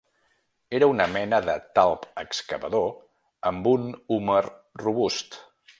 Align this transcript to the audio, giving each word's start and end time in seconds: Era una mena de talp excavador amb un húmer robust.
Era 0.77 0.87
una 0.93 1.05
mena 1.15 1.41
de 1.49 1.55
talp 1.81 2.09
excavador 2.23 2.89
amb 3.53 3.73
un 3.75 3.89
húmer 4.17 4.45
robust. 4.89 5.45